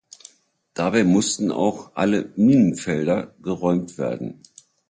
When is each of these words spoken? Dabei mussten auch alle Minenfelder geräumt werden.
Dabei 0.73 1.03
mussten 1.03 1.51
auch 1.51 1.91
alle 1.93 2.33
Minenfelder 2.35 3.35
geräumt 3.43 3.99
werden. 3.99 4.41